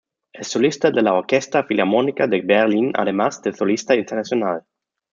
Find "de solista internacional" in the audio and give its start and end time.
3.43-4.63